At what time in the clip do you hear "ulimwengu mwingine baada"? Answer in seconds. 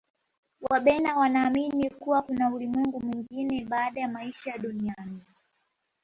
2.55-4.01